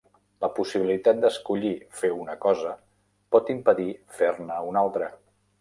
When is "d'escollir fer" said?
1.25-2.11